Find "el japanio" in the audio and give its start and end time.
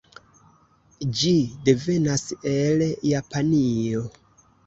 2.53-4.03